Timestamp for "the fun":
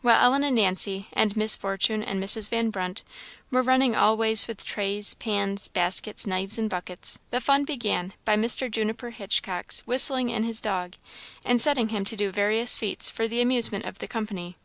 7.28-7.66